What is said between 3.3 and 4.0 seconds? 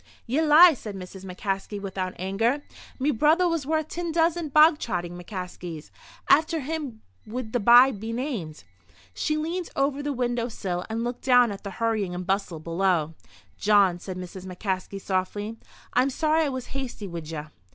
was worth